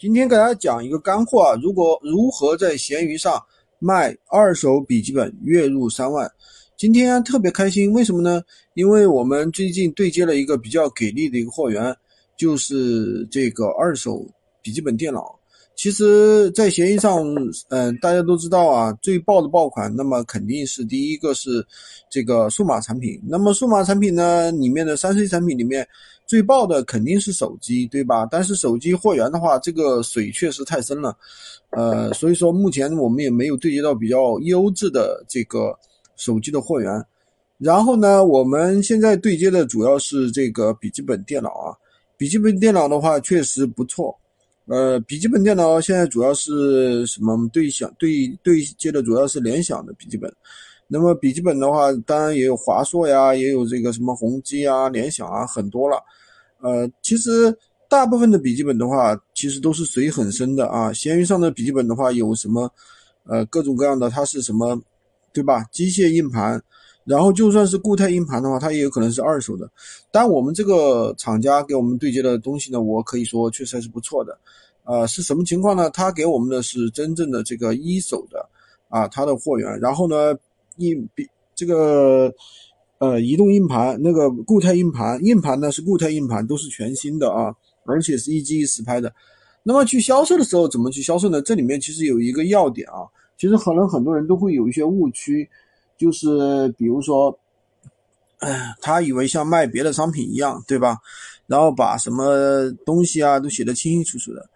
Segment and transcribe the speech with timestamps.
[0.00, 3.42] 今天给大家讲一个干货啊，如果如何在闲鱼上
[3.80, 6.30] 卖二手笔记本，月入三万。
[6.76, 8.40] 今天特别开心，为什么呢？
[8.74, 11.92] 因为我们最近对接了一个比较给力的一个货源，
[12.36, 14.24] 就是这个二手
[14.62, 15.38] 笔记本电脑。
[15.74, 17.24] 其实，在闲鱼上，
[17.68, 21.64] 嗯，大家都知道啊，最爆的爆款，那么肯定是第一个是
[22.10, 23.22] 这个数码产品。
[23.24, 25.86] 那么数码产品呢，里面的三 C 产品里面
[26.26, 28.26] 最爆的肯定是手机，对吧？
[28.28, 31.16] 但是手机货源的话，这个水确实太深了，
[31.70, 35.72] 呃，所以说目前我们也没有对接到比较优质的这个
[36.16, 37.00] 手机的货源。
[37.56, 41.70] 然后呢，我们现在对接的主要是这个笔记本电脑啊，
[42.16, 44.18] 笔记本电脑的话确实不错。
[44.68, 50.30] 呃，笔记本电脑现在主要是什么对想对对接的主要是联想的笔记本。
[50.86, 55.98] 那么笔记本的话，当然也有华硕呀，也有这个什么宏基啊、联想啊，很多了。
[56.60, 57.54] 呃，其实
[57.88, 60.92] 大部分的笔记本的话，其实都是水很深的啊。
[60.92, 62.70] 闲鱼上的笔记本的话，有什么
[63.24, 64.78] 呃各种各样的，它是什么，
[65.32, 65.64] 对吧？
[65.72, 66.62] 机械硬盘，
[67.08, 69.68] 然后就算是固态硬盘的话，它也有可能是二手的。
[70.10, 74.38] 但我们这个厂家给我们对接的东西呢，我可以说确实还是不错的。
[74.84, 75.88] 呃，是什么情况呢？
[75.90, 78.46] 他给我们的是真正的这个一手的
[78.88, 79.80] 啊，他的货源。
[79.80, 80.34] 然后呢，
[80.76, 82.32] 硬比这个
[82.98, 89.12] 呃移动硬盘那个固态硬盘，硬盘呢是固态硬盘，都是全新的啊，而且是一机一实拍的。
[89.62, 91.42] 那么去销售的时候怎么去销售呢？
[91.42, 93.04] 这里面其实有一个要点啊，
[93.36, 95.46] 其实可能很多人都会有一些误区，
[95.98, 97.36] 就是比如说，
[98.38, 100.96] 哎，他以为像卖别的商品一样，对吧？
[101.46, 104.48] 然后把什么东西啊都写得清清楚楚的。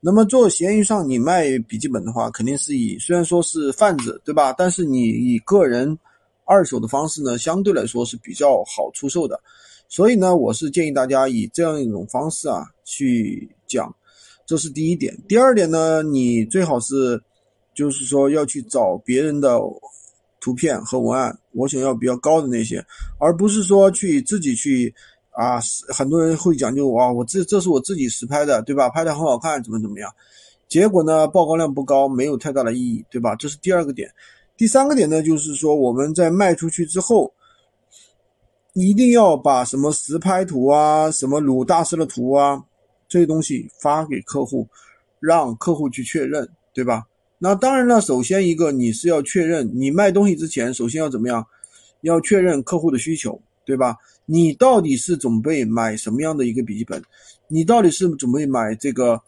[0.00, 4.52] 那么做闲鱼上，你卖笔记本的话，肯定是以虽然说是贩子，对吧？
[4.56, 5.98] 但是你以个人
[6.44, 9.40] 二手的方式呢，相对来说是比较好出售的。
[9.88, 13.94] 所以呢，我是建议大家以这样一种方式啊去讲，
[14.46, 15.16] 这是第一点。
[15.28, 17.20] 第二点呢，你最好是
[17.74, 19.60] 就是说要去找别人的
[20.40, 22.84] 图片和文案，我想要比较高的那些，
[23.18, 24.92] 而不是说去自己去。
[25.32, 28.90] 啊，很多人会讲究哇，我这这是我自己实拍的，对吧？
[28.90, 30.12] 拍的很好看，怎么怎么样？
[30.68, 33.36] 结果呢，曝光量不高，没有太大的意义，对吧？
[33.36, 34.10] 这是第二个点。
[34.56, 37.32] 第三个点呢，就是说我们在卖出去之后，
[38.74, 42.62] 一定要把什么实拍图啊、什么鲁大师的图啊
[43.08, 44.66] 这些东西发给客户，
[45.20, 47.06] 让客户去确认，对吧？
[47.40, 51.44] 那当然了，首先一个你是要确认，你卖东西之前，首先要怎么样？
[52.02, 53.40] 要确认客户的需求。
[53.62, 53.96] 对吧？
[54.26, 57.00] 你到底是准备买什么样的一个笔记本？
[57.46, 59.20] 你到底是准备买这个，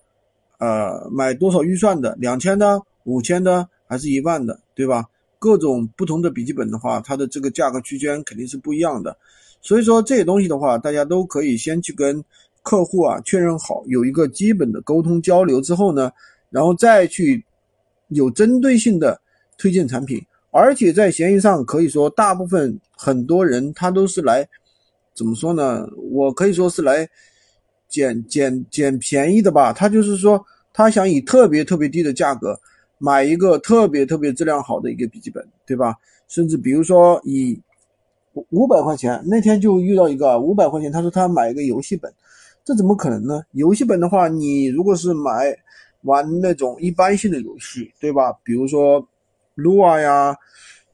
[0.58, 2.16] 呃，买多少预算的？
[2.18, 4.58] 两千的、五千的，还是一万的？
[4.74, 5.04] 对吧？
[5.38, 9.16] 各种不同的笔记本的话，它的这个价格区间肯定是不一样的。
[9.60, 12.24] 所以说这些东西的话，大家都可以先去跟
[12.64, 16.10] 客户啊确认好，有一个基本的沟通交流之后呢，
[16.50, 17.44] 然后再去
[18.14, 19.20] 有针对性的
[19.56, 20.24] 推荐产品。
[20.50, 24.46] 而且在闲鱼上，可以说大部分很多人他都是来，
[25.14, 25.88] 怎么说呢？
[26.10, 27.08] 我可以说是来
[27.88, 29.72] 捡捡捡便宜的吧。
[29.72, 32.58] 他就是说，他想以特别特别低的价格
[32.98, 35.94] 买一个特别特别质量好的一个笔记本，对吧？
[36.28, 37.58] 甚至比如说以
[38.50, 42.12] 五百块钱，那天就遇到一个五百块钱，他说他买一个游戏本，
[42.62, 43.42] 这怎么可能呢？
[43.52, 45.56] 游戏本的话，你如果是买
[46.02, 48.32] 玩那种一般性的游戏，对吧？
[48.44, 49.06] 比如说。
[49.54, 50.34] 撸啊呀，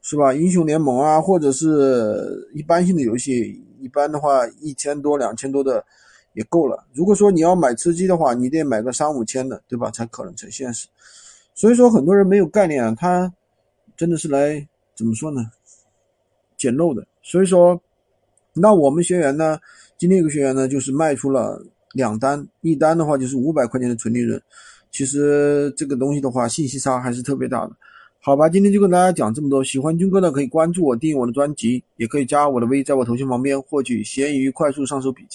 [0.01, 0.33] 是吧？
[0.33, 5.81] 英雄联盟啊，或者是一般性的游戏，一般的话一千多、两千多的
[6.33, 6.85] 也够了。
[6.93, 9.89] 如果说你要买吃鸡的话，你得买个三五千的，对吧？
[9.91, 10.89] 才可能成现实。
[11.55, 13.33] 所以说很多人没有概念啊，他
[13.95, 15.49] 真的是来怎么说呢？
[16.57, 17.07] 捡漏的。
[17.23, 17.81] 所以说，
[18.53, 19.57] 那我们学员呢，
[19.97, 24.41] 今天一个学员呢，就是卖出了两单，一单的话就是五百块钱的纯利润。
[24.91, 27.71] 其实这个东西的话，信息差还是特别大的。
[28.21, 29.63] 好吧，今天就跟大家讲这么多。
[29.63, 35.27] 喜欢军哥的可以关注我，订阅我的专辑，也可以加我的微，在我头像旁边获取闲鱼快速上手笔记。